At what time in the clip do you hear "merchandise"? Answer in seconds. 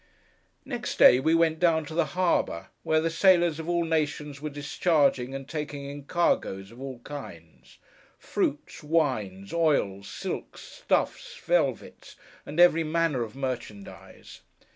13.35-14.41